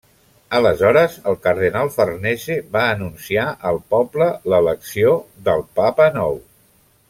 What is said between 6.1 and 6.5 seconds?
nou.